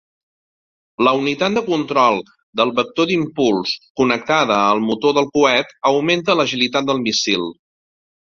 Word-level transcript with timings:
La 1.07 1.11
unitat 1.17 1.57
de 1.57 1.61
control 1.67 2.17
del 2.61 2.71
vector 2.79 3.09
d'impuls 3.11 3.75
connectada 4.01 4.57
al 4.69 4.81
motor 4.87 5.15
del 5.19 5.29
coet 5.37 5.77
augmenta 5.91 6.37
l'agilitat 6.39 6.89
del 6.91 7.05
míssil. 7.07 7.47